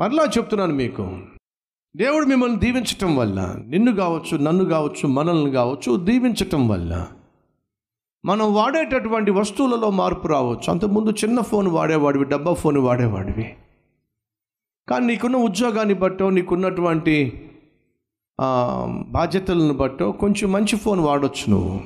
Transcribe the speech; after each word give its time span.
మరలా 0.00 0.24
చెప్తున్నాను 0.24 0.74
మీకు. 0.74 1.04
దేవుడు 1.96 2.26
మిమ్మల్ని 2.26 2.58
దీవించటం 2.58 3.16
వల్ల 3.16 3.54
నిన్ను 3.66 3.92
కావచ్చు 3.94 4.36
నన్ను 4.36 4.64
కావచ్చు 4.64 5.06
మనల్ని 5.08 5.50
కావచ్చు 5.50 5.96
దీవించటం 5.96 6.68
వల్ల 6.68 7.08
మనం 8.24 8.54
వాడేటటువంటి 8.54 9.30
వస్తువులలో 9.30 9.90
మార్పు 9.90 10.26
రావచ్చు. 10.28 10.70
అంతకుముందు 10.70 11.10
చిన్న 11.10 11.40
ఫోన్ 11.40 11.68
వాడేవాడివి 11.68 12.24
డబ్బా 12.24 12.52
ఫోన్ 12.52 12.78
వాడేవాడివి. 12.78 13.46
కానీ 14.88 15.06
నీకున్న 15.06 15.36
ఉద్యోగాన్ని 15.36 15.94
బట్టో 15.94 16.30
నీకున్నటువంటి 16.30 17.16
బాధ్యతలను 19.08 19.74
బట్టో 19.74 20.12
కొంచెం 20.12 20.52
మంచి 20.52 20.76
ఫోన్ 20.76 21.00
వాడొచ్చు 21.00 21.50
నువ్వు. 21.50 21.80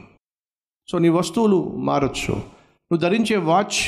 సో 0.91 0.99
నీ 0.99 1.09
వస్తువులు 1.09 1.59
మారచ్చు. 1.89 2.35
నువ్వు 2.35 2.99
ధరించే 2.99 3.37
వాచ్ 3.37 3.81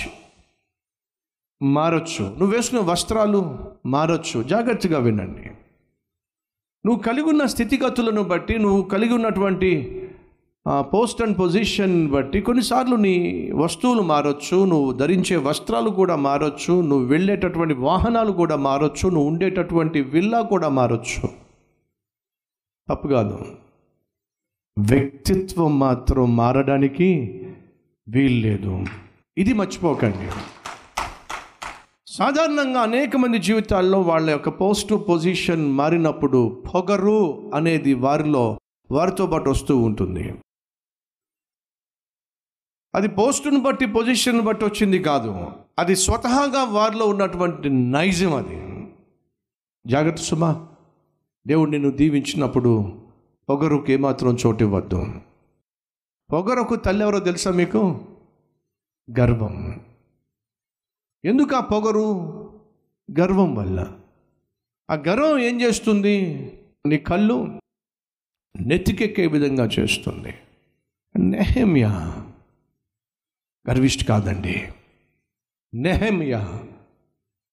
మారచ్చు. 1.62 2.24
నువ్వు 2.24 2.46
వేసుకునే 2.46 2.82
వస్త్రాలు 2.82 3.58
మారచ్చు. 3.86 4.42
జాగ్రత్తగా 4.42 4.98
వినండి. 4.98 5.50
నువ్వు 6.86 7.02
కలిగి 7.02 7.24
ఉన్న 7.24 7.44
స్థితిగతులను 7.44 8.22
బట్టి 8.22 8.58
నువ్వు 8.58 8.82
కలిగి 8.82 9.14
ఉన్నటువంటి 9.14 9.98
పోస్ట్ 10.78 11.22
అండ్ 11.22 11.38
పొజిషన్ 11.38 12.08
బట్టి 12.08 12.40
కొన్నిసార్లు 12.40 12.96
నీ 12.96 13.50
వస్తువులు 13.54 14.02
మారచ్చు 14.02 14.64
నువ్వు 14.64 14.92
ధరించే 14.92 15.36
వస్త్రాలు 15.36 15.90
కూడా 15.90 16.16
మారచ్చు 16.16 16.80
నువ్వు 16.80 17.06
వెళ్ళేటటువంటి 17.06 17.74
వాహనాలు 17.74 18.32
కూడా 18.32 18.56
మారచ్చు 18.56 19.08
నువ్వు 19.08 19.28
ఉండేటటువంటి 19.28 20.00
విల్లా 20.00 20.40
కూడా 20.40 20.68
మారచ్చు. 20.68 21.28
తప్పు 22.88 23.08
కాదు. 23.08 23.38
వ్యక్తిత్వం 24.78 25.78
మాత్రం 25.78 26.36
మారడానికి 26.36 27.42
వీల్లేదు. 28.08 28.84
ఇది 29.38 29.52
మర్చిపోకండి. 29.52 30.28
సాధారణంగా 32.12 32.80
అనేక 32.80 33.16
మంది 33.16 33.38
జీవితాల్లో 33.38 34.00
వాళ్ళ 34.00 34.30
యొక్క 34.30 34.48
పోస్ట్ 34.48 34.94
పొజిషన్ 35.08 35.72
మారినప్పుడు 35.72 36.62
పొగరు 36.74 37.50
అనేది 37.54 37.94
వారిలో 37.94 38.58
వారితో 38.90 39.26
పాటు 39.26 39.50
వస్తూ 39.50 39.76
ఉంటుంది. 39.76 40.34
అది 42.94 43.08
పోస్టును 43.08 43.60
బట్టి 43.60 43.86
పొజిషన్ 43.86 44.40
బట్టి 44.40 44.64
వచ్చింది 44.64 44.98
కాదు. 44.98 45.46
అది 45.78 45.96
స్వతహాగా 45.96 46.64
వారిలో 46.64 47.06
ఉన్నటువంటి 47.06 47.68
నైజం 47.68 48.34
అది. 48.34 48.86
జాగ్రత్త 49.86 50.22
సుమా 50.22 50.68
దేవుడు 51.46 51.70
నిన్ను 51.70 51.90
దీవించినప్పుడు 51.90 53.02
పొగరుకు 53.48 53.92
ఏమాత్రం 53.92 54.36
చోటు 54.46 54.64
ఇవ్వద్దు 54.64 55.04
పొగరుకు 56.32 56.76
తల్లి 56.76 57.04
ఎవరో 57.04 57.18
తెలుసా 57.18 57.50
మీకు? 57.50 58.00
గర్వం. 59.20 59.80
ఎందుకు 61.24 61.56
ఆ 61.56 61.60
పొగరు? 61.60 62.22
గర్వం 63.20 63.54
వల్ల. 63.54 63.98
ఆ 64.90 64.94
గర్వం 64.94 65.38
ఏం 65.38 65.60
చేస్తుంది? 65.60 66.22
నీ 66.86 66.98
కళ్ళు 66.98 67.60
నెత్తికెక్కే 68.60 69.26
విధంగా 69.26 69.66
చేస్తుంది. 69.66 70.34
నెహమ్యా. 71.18 71.90
గర్విష్టి 73.70 74.04
కాదండి. 74.04 74.68
నెహమ్యా. 75.74 76.64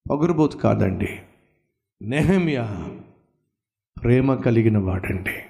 పొగరుబోతు 0.09 0.57
కాదండి. 0.57 1.19
నెహమ్యా. 2.01 2.91
ప్రేమ 4.03 4.35
కలిగిన 4.35 4.77
వాడండి. 4.77 5.41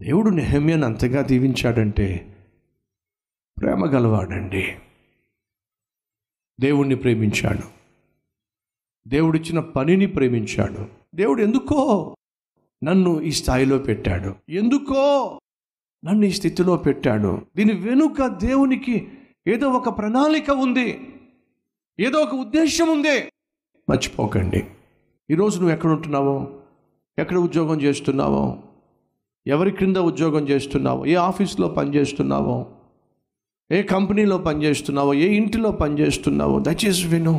దేవుడు 0.00 0.30
నెహమ్యాను 0.30 0.86
అంతగా 0.86 1.22
దీవించాడంటే 1.22 2.36
ప్రేమ 3.58 3.86
గలవాడండి. 3.86 4.76
దేవుణ్ణి 6.62 6.96
ప్రేమించాడు. 6.96 7.62
దేవుడిచ్చిన 9.08 9.60
పనిని 9.60 10.06
ప్రేమించాడు. 10.06 10.86
దేవుడు 11.14 11.42
ఎందుకో 11.42 12.16
నన్ను 12.84 13.20
ఈ 13.20 13.32
స్థాయిలో 13.32 13.78
పెట్టాడు. 13.78 14.34
ఎందుకో 14.48 15.38
నన్ను 16.04 16.24
ఈ 16.24 16.30
స్థితిలో 16.30 16.76
పెట్టాడు. 16.76 17.42
దీని 17.56 17.72
వెనుక 17.72 18.26
దేవునికి 18.26 19.08
ఏదో 19.46 19.68
ఒక 19.68 19.98
ప్రణాళిక 19.98 20.50
ఉంది. 20.50 21.14
ఏదో 22.00 22.18
ఒక 22.18 22.34
ఉద్దేశం 22.34 22.88
ఉంది. 22.88 23.32
మర్చిపోకండి. 23.90 24.66
ఈరోజు 25.30 25.58
నువ్వు 25.58 25.74
ఎక్కడ 25.74 25.90
ఉంటున్నావో? 25.90 26.60
ఎక్కడ 27.18 27.36
ఉద్యోగం 27.36 27.80
చేస్తున్నావో? 27.80 28.62
ఎవరి 29.46 29.70
క్రింద 29.70 29.96
ఉద్యోగం 29.96 30.48
చేస్తున్నావో? 30.48 31.06
ఏ 31.06 31.14
ఆఫీస్లో 31.14 31.68
పనిచేస్తున్నావో? 31.68 32.70
ఏ 33.72 33.82
కంపెనీలో 33.82 34.38
పనిచేస్తున్నావో 34.38 35.14
ఏ 35.14 35.36
ఇంటిలో 35.36 35.70
పనిచేస్తున్నావో 35.72 36.60
దయచేసి 36.60 37.08
విను 37.08 37.32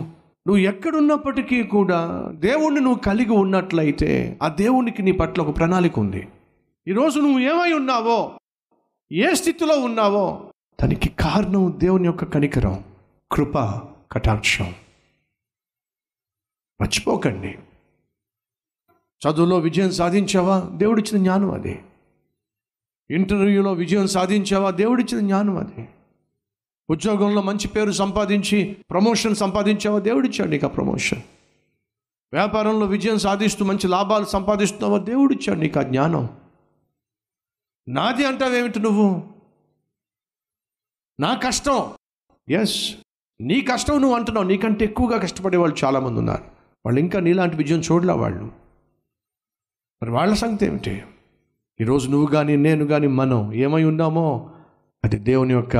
నువ్వు 0.47 0.57
ఎక్కడున్నప్పటికీ 0.57 1.63
కూడా 1.63 2.31
దేవుణ్ణి 2.35 2.81
నువ్వు 2.81 2.99
కలిగి 2.99 3.31
ఉన్నట్లయితే 3.31 4.39
ఆ 4.43 4.47
దేవునికి 4.47 5.01
నీ 5.01 5.11
పట్ల 5.11 5.41
ఒక 5.41 5.57
ప్రణాళిక 5.57 5.99
ఉంది. 5.99 6.27
ఈరోజు 6.87 7.19
నువ్వు 7.19 7.39
ఏమై 7.39 7.73
ఉన్నావో 7.73 8.31
ఏ 9.11 9.33
స్థితిలో 9.33 9.79
ఉన్నావో 9.79 10.49
దానికి 10.81 11.09
కారణం 11.09 11.73
దేవుని 11.77 12.05
యొక్క 12.05 12.23
కనికరం 12.23 12.83
కృప 13.31 13.57
కటాక్షం. 14.11 14.73
మర్చిపోకండి. 16.81 17.57
చదువులో 19.27 19.57
విజయం 19.57 19.91
సాధించావా? 19.91 20.69
దేవుడిచ్చిన 20.75 21.23
జ్ఞానం 21.23 21.51
అది. 21.51 21.79
ఇంటర్వ్యూలో 23.11 23.73
విజయం 23.73 24.07
సాధించావా? 24.07 24.71
దేవుడిచ్చిన 24.71 25.21
జ్ఞానం 25.21 25.57
అది. 25.57 25.89
ఉద్యోగంలో 26.89 27.41
మంచి 27.41 27.67
పేరు 27.67 27.91
సంపాదించి 27.91 28.77
ప్రమోషన్ 28.91 29.35
సంపాదించావా? 29.35 29.99
దేవుడిచ్చాడు 29.99 30.49
నీకు 30.49 30.65
ఆ 30.65 30.69
ప్రమోషన్ 30.69 31.21
వ్యాపారంలో 32.33 32.85
విజయం 32.85 33.17
సాధిస్తూ 33.17 33.65
మంచి 33.65 33.87
లాభాలు 33.87 34.25
సంపాదిస్తున్నావా? 34.25 34.97
దేవుడిచ్చాడు 34.97 35.59
నీకు 35.59 35.79
ఆ 35.79 35.83
జ్ఞానం. 35.83 36.29
నాది 37.87 38.25
అంటావేమిటి 38.25 38.79
నువ్వు? 38.79 39.23
నా 41.19 41.35
కష్టం. 41.35 41.93
ఎస్ 42.49 42.95
నీ 43.41 43.61
కష్టం 43.61 44.01
నువ్వు 44.01 44.17
అంటున్నావు. 44.17 44.47
నీకంటే 44.47 44.85
ఎక్కువగా 44.85 45.17
కష్టపడే 45.17 45.57
వాళ్ళు 45.57 45.85
చాలామంది 45.85 46.19
ఉన్నారు. 46.19 46.43
వాళ్ళు 46.85 46.99
ఇంకా 46.99 47.19
నీలాంటి 47.19 47.55
విజయం 47.55 47.79
చూడలే 47.79 48.13
వాళ్ళు. 48.13 48.43
మరి 50.03 50.11
వాళ్ళ 50.11 50.33
సంగతి 50.33 50.65
ఏమిటి? 50.65 51.03
ఈరోజు 51.81 52.09
నువ్వు 52.09 52.27
కానీ 52.27 52.55
నేను 52.55 52.85
కానీ 52.85 53.07
మనం 53.07 53.53
ఏమై 53.53 53.83
ఉన్నామో 53.83 54.51
అది 55.03 55.19
దేవుని 55.19 55.53
యొక్క 55.53 55.77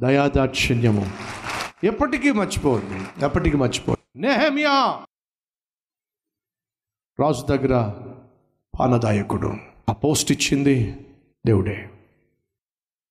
దయాదాక్షిణ్యము. 0.00 1.06
ఎప్పటికీ 1.84 2.32
మర్చిపోవద్దు. 2.32 3.24
ఎప్పటికీ 3.24 3.56
మర్చిపోవద్దు. 3.56 4.18
నెహమియా! 4.20 5.06
రాజు 7.20 7.46
దగ్గర 7.46 7.94
పానదాయకుడు 8.80 9.54
ఆ 9.88 9.92
పోస్ట్ 9.92 10.32
ఇచ్చింది 10.32 10.96
దేవుడే. 11.46 11.90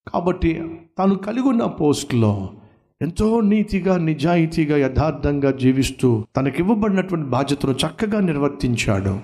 కాబట్టి 0.08 0.80
తాను 0.98 1.14
కలిగి 1.14 1.48
ఉన్న 1.48 1.64
పోస్ట్లో 1.64 2.54
ఎంతో 3.02 3.40
నీతిగా 3.40 3.98
నిజాయితీగా 3.98 4.76
యథార్థంగా 4.76 5.50
జీవిస్తూ 5.50 6.24
తనకివ్వబడినటువంటి 6.36 7.28
బాధ్యతను 7.28 7.72
చక్కగా 7.72 8.20
నిర్వర్తించాడు. 8.20 9.20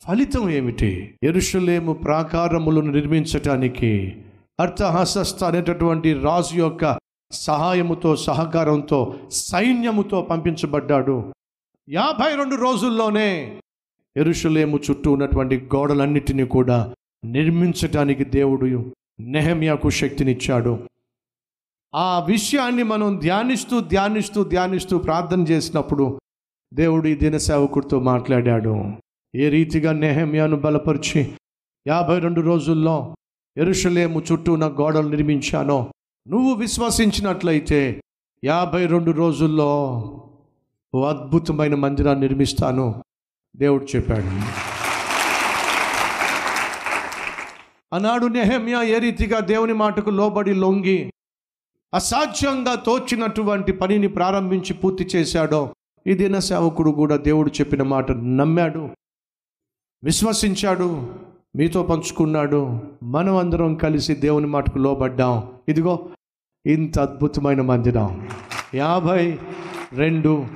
ఫలితం 0.00 0.50
ఏమిటి? 0.50 1.14
ఎరుషలేము 1.22 1.92
ప్రాకారములను 1.92 2.92
నిర్మించటానికి 2.92 4.22
అర్థహస్త 4.60 5.44
అనేటటువంటి 5.44 6.12
రాజు 6.12 6.56
యొక్క 6.56 6.98
సహాయముతో 7.32 8.16
సహకారంతో 8.16 9.14
సైన్యముతో 9.30 10.22
పంపించబడ్డాడు. 10.22 11.32
యాభై 11.88 12.36
రెండు 12.36 12.54
రోజుల్లోనే 12.54 13.60
ఎరుషులేము 14.16 14.80
చుట్టూ 14.90 15.12
ఉన్నటువంటి 15.12 15.68
గోడలన్నిటినీ 15.74 16.44
కూడా 16.44 16.94
నిర్మించటానికి 17.24 18.24
దేవుడు 18.24 18.92
నెహమ్యాకు 19.20 19.90
శక్తినిచ్చాడు. 19.90 20.88
ఆ 21.94 22.24
విషయాన్ని 22.24 22.82
మనం 22.82 23.18
ధ్యానిస్తూ 23.18 23.80
ధ్యానిస్తూ 23.80 24.44
ధ్యానిస్తూ 24.44 24.98
ప్రార్థన 24.98 25.40
చేసినప్పుడు 25.40 26.20
దేవుడు 26.74 27.08
ఈ 27.08 27.14
దినసేవకుడితో 27.14 28.00
మాట్లాడాడు. 28.00 28.92
ఏ 29.34 29.48
రీతిగా 29.48 29.92
నెహమ్యాను 29.92 30.56
బలపరిచి 30.56 31.32
యాభై 31.86 32.18
రెండు 32.18 32.40
రోజుల్లో 32.40 33.16
ఎరుషలేము 33.56 34.22
చుట్టూ 34.32 34.56
నా 34.56 34.66
గోడలు 34.66 35.08
నిర్మించానో 35.08 35.92
నువ్వు 36.28 36.54
విశ్వసించినట్లయితే 36.54 38.00
యాభై 38.44 38.86
రెండు 38.86 39.10
రోజుల్లో 39.10 39.70
ఓ 40.94 41.04
అద్భుతమైన 41.04 41.74
మందిరాన్ని 41.74 42.28
నిర్మిస్తాను 42.28 43.02
దేవుడు 43.56 43.84
చెప్పాడు. 43.84 44.30
ఆనాడు 47.94 48.26
నెహమ్యా 48.26 48.82
ఏ 48.82 48.98
రీతిగా 48.98 49.40
దేవుని 49.40 49.72
మాటకు 49.72 50.10
లోబడి 50.10 50.54
లొంగి 50.54 51.12
అసాధ్యంగా 51.94 52.74
తోచినటువంటి 52.74 53.72
పనిని 53.72 54.08
ప్రారంభించి 54.08 54.74
పూర్తి 54.74 55.04
చేశాడో 55.04 55.74
ఈ 56.06 56.14
దిన 56.14 56.38
సేవకుడు 56.38 56.90
కూడా 56.90 57.16
దేవుడు 57.16 57.50
చెప్పిన 57.50 57.82
మాట 57.82 58.12
నమ్మాడు 58.12 58.88
విశ్వసించాడు. 60.04 61.14
మీతో 61.56 61.82
పంచుకున్నాడు. 61.82 62.80
మనం 63.02 63.36
అందరం 63.36 63.74
కలిసి 63.74 64.14
దేవుని 64.14 64.46
మాటకు 64.46 64.78
లోబడ్డాం. 64.78 65.52
ఇదిగో 65.68 66.08
ఇంత 66.66 66.98
అద్భుతమైన 66.98 67.60
మందిరం. 67.60 68.28
యాభై 68.74 69.38
రెండు 69.92 70.46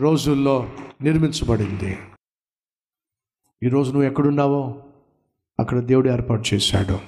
రోజుల్లో 0.00 0.70
నిర్మించబడింది. 1.02 1.98
ఈరోజు 3.62 3.92
నువ్వు 3.92 4.08
ఎక్కడున్నావో 4.08 4.82
అక్కడ 5.60 5.78
దేవుడు 5.78 6.08
ఏర్పాటు 6.08 6.54
చేశాడు. 6.54 6.98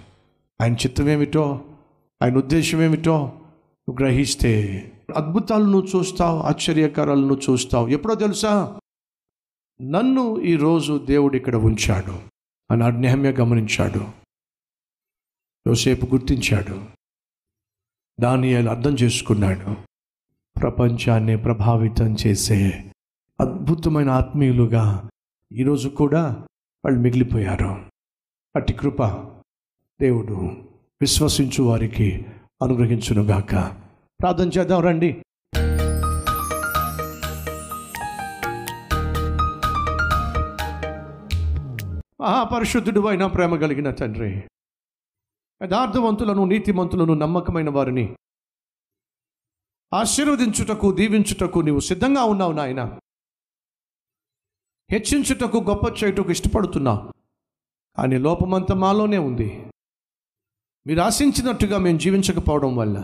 ఆయన 0.60 0.72
చిత్తం 0.72 1.08
ఏమిటో 1.08 1.60
ఆయన 2.22 2.38
ఉద్దేశం 2.38 2.82
ఏమిటో 2.82 3.16
నువ్వు 3.18 3.96
గ్రహిస్తే 4.00 4.82
అద్భుతాలు 5.16 5.64
నువ్వు 5.64 5.98
చూస్తావు 5.98 6.40
ఆశ్చర్యకారాలు 6.40 7.20
నువ్వు 7.20 7.52
చూస్తావు. 7.52 7.88
ఎప్పుడో 7.88 8.14
తెలుసా? 8.14 8.78
నన్ను 9.82 10.40
ఈరోజు 10.40 10.98
దేవుడు 10.98 11.36
ఇక్కడ 11.36 11.56
ఉంచాడు. 11.56 12.31
అని 12.72 12.84
అజ్ఞామ్య 12.84 13.30
గమనించాడు. 13.30 14.06
యోసేపు 15.68 16.06
గుర్తించాడు. 16.06 16.84
దాన్ని 18.20 18.56
ఆయన 18.56 18.68
అర్థం 18.68 18.94
చేసుకున్నాడు. 18.94 19.76
ప్రపంచాన్ని 20.60 21.36
ప్రభావితం 21.36 22.16
చేసే 22.26 22.92
అద్భుతమైన 23.40 24.10
ఆత్మీయులుగా 24.10 25.10
ఈరోజు 25.52 25.88
కూడా 25.88 26.46
వాళ్ళు 26.84 27.00
మిగిలిపోయారు. 27.00 27.90
అట్టి 28.56 28.72
కృప 28.72 29.02
దేవుడు 30.00 30.34
విశ్వసించు 31.00 31.64
వారికి 31.64 32.26
అనుగ్రహించునుగాక. 32.62 33.54
ప్రార్థన 34.20 34.48
చేద్దాం 34.48 34.82
రండి. 34.82 35.22
మహాపరిశుద్ధుడు 42.22 43.00
అయిన 43.06 43.26
ప్రేమ 43.26 43.56
కలిగిన 43.56 43.90
తండ్రి 43.90 44.28
యథార్థవంతులను 45.62 46.44
నీతిమంతులను 46.44 47.14
నమ్మకమైన 47.14 47.70
వారిని 47.70 48.16
ఆశీర్వదించుటకు 49.92 50.92
దీవించుటకు 50.92 51.60
నీవు 51.60 51.80
సిద్ధంగా 51.80 52.22
ఉన్నావు 52.24 52.52
నాయన. 52.52 52.98
హెచ్చించుటకు 54.90 55.58
గొప్ప 55.58 56.04
చేయుటకు 56.04 56.30
ఇష్టపడుతున్నావు 56.30 57.12
కానీ 57.98 58.18
లోపమంతా 58.18 58.74
మాలోనే 58.74 59.18
ఉంది. 59.18 59.48
మీరు 60.86 61.00
ఆశించినట్టుగా 61.00 61.78
మేము 61.78 61.98
జీవించకపోవడం 61.98 62.76
వల్ల 62.76 62.98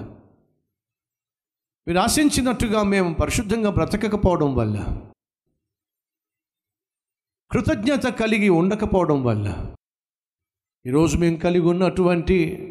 మీరు 1.86 1.98
ఆశించినట్టుగా 1.98 2.82
మేము 2.82 3.14
పరిశుద్ధంగా 3.14 3.70
బ్రతకకపోవడం 3.70 4.54
వల్ల 4.54 5.07
కృతజ్ఞత 7.50 8.06
కలిగి 8.06 8.48
ఉండకపోవడం 8.48 9.24
వల్ల 9.24 9.74
ఈరోజు 10.86 11.16
మేము 11.16 11.36
కలిగి 11.36 11.64
ఉన్నటువంటి 11.64 12.70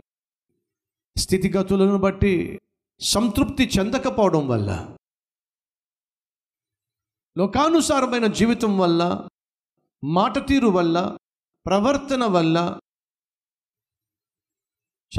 స్థితిగతులను 1.17 1.97
బట్టి 1.97 2.61
సంతృప్తి 2.99 3.63
చెందకపోవడం 3.63 4.47
వల్ల 4.47 4.95
లోకానుసారమైన 7.37 8.25
జీవితం 8.25 8.77
వల్ల 8.77 9.27
మాట 10.03 10.47
తీరు 10.47 10.67
వల్ల 10.67 11.17
ప్రవర్తన 11.65 12.25
వల్ల 12.25 12.79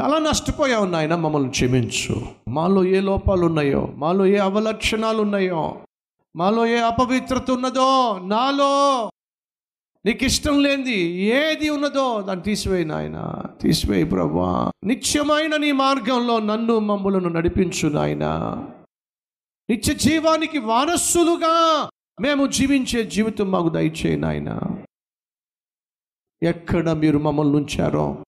చాలా 0.00 0.18
నష్టపోయావు 0.18 0.86
నాయన 0.86 1.14
మమ్మల్ని 1.14 1.50
క్షమించు. 1.50 2.34
మాలో 2.48 2.84
ఏ 2.84 3.00
లోపాలు 3.00 3.46
ఉన్నాయో 3.46 3.86
మాలో 3.86 4.26
ఏ 4.26 4.36
అవలక్షణాలు 4.36 5.22
ఉన్నాయో 5.22 5.86
మాలో 6.36 6.66
ఏ 6.66 6.78
అపవిత్రత 6.78 7.50
ఉన్నదో 7.50 8.18
నాలో 8.26 8.72
నీకు 10.06 10.24
ఇష్టం 10.24 10.62
లేనిది 10.62 11.00
ఏది 11.10 11.68
ఉన్నదో 11.68 12.22
దాన్ని 12.22 12.44
తీసివేయి 12.44 12.84
నాయన. 12.84 13.42
తీసివేయి 13.60 14.04
ప్రభా. 14.04 14.70
నిత్యమైన 14.84 15.56
నీ 15.56 15.72
మార్గంలో 15.72 16.38
నన్ను 16.38 16.78
మమ్ములను 16.78 17.28
నడిపించు 17.28 17.88
నాయన. 17.88 18.24
నిత్య 19.70 19.94
జీవానికి 19.94 20.58
వారసులుగా 20.58 21.88
మేము 22.20 22.46
జీవించే 22.46 23.04
జీవితం 23.04 23.50
మాకు 23.50 23.68
దయచేయి 23.68 24.16
నాయన. 24.16 24.60
ఎక్కడ 26.42 26.90
మీరు 26.90 27.18
మమ్మల్ని 27.18 27.56
ఉంచారో 27.56 28.24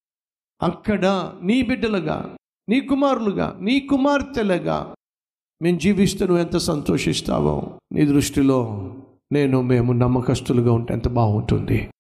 అక్కడ 0.62 1.32
నీ 1.42 1.62
బిడ్డలుగా 1.62 2.36
నీ 2.68 2.80
కుమారులుగా 2.80 3.58
నీ 3.60 3.80
కుమార్తెలుగా 3.80 4.94
మేము 5.62 5.78
జీవిస్తూ 5.78 6.26
నువ్వు 6.26 6.42
ఎంత 6.42 6.56
సంతోషిస్తావో 6.56 7.80
నీ 7.92 8.06
దృష్టిలో 8.06 8.92
నేను 9.32 9.62
మేము 9.62 9.92
నమ్మకస్తులుగా 9.92 10.72
ఉంటే 10.72 10.94
ఎంత 10.94 11.08
బాగుంటుంది. 11.08 11.90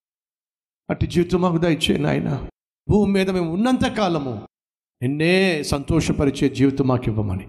అటు 0.90 1.06
జీవితం 1.06 1.40
మాకు 1.40 1.58
దయచేయండి 1.58 2.08
ఆయన 2.08 2.48
భూమి 2.88 3.12
మీద 3.12 3.30
మేము 3.30 3.52
ఉన్నంత 3.52 3.86
కాలము 3.86 4.48
నిన్నే 5.02 5.62
సంతోషపరిచే 5.62 6.48
జీవితం 6.48 6.86
మాకు 6.86 7.04
ఇవ్వమని. 7.06 7.48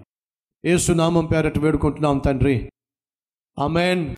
ఏసునామం 0.64 1.26
పేరట 1.26 1.58
వేడుకుంటున్నాం 1.58 2.18
తండ్రి. 2.18 2.72
అమెన్ 3.58 4.10